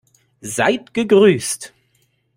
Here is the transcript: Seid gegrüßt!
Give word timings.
Seid 0.41 0.95
gegrüßt! 0.95 1.73